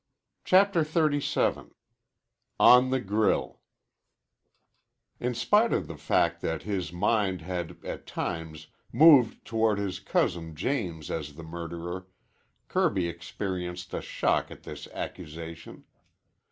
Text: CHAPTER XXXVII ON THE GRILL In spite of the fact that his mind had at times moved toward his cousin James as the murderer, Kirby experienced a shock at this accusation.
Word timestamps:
CHAPTER 0.45 0.83
XXXVII 0.83 1.73
ON 2.59 2.89
THE 2.89 2.99
GRILL 2.99 3.61
In 5.19 5.35
spite 5.35 5.71
of 5.71 5.85
the 5.85 5.95
fact 5.95 6.41
that 6.41 6.63
his 6.63 6.91
mind 6.91 7.41
had 7.43 7.77
at 7.85 8.07
times 8.07 8.65
moved 8.91 9.45
toward 9.45 9.77
his 9.77 9.99
cousin 9.99 10.55
James 10.55 11.11
as 11.11 11.35
the 11.35 11.43
murderer, 11.43 12.07
Kirby 12.67 13.07
experienced 13.07 13.93
a 13.93 14.01
shock 14.01 14.49
at 14.49 14.63
this 14.63 14.87
accusation. 14.87 15.83